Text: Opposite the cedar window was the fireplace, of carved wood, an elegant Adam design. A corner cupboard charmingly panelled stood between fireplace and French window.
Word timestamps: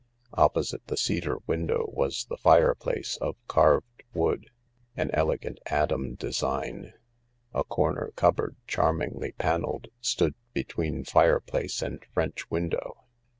Opposite 0.33 0.87
the 0.87 0.97
cedar 0.97 1.37
window 1.45 1.85
was 1.93 2.25
the 2.25 2.35
fireplace, 2.37 3.17
of 3.17 3.35
carved 3.47 4.01
wood, 4.15 4.49
an 4.97 5.11
elegant 5.13 5.59
Adam 5.67 6.15
design. 6.15 6.93
A 7.53 7.63
corner 7.63 8.09
cupboard 8.15 8.55
charmingly 8.65 9.33
panelled 9.33 9.89
stood 10.01 10.33
between 10.53 11.03
fireplace 11.03 11.83
and 11.83 12.03
French 12.15 12.49
window. 12.49 13.03